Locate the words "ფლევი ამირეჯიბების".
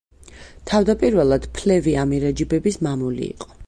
1.59-2.85